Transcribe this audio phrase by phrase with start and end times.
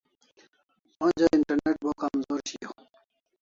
[1.03, 2.75] Onja internet bo kamzor shiau